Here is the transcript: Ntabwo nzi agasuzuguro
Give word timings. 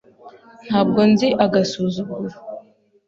Ntabwo 0.67 0.99
nzi 1.11 1.27
agasuzuguro 1.45 2.29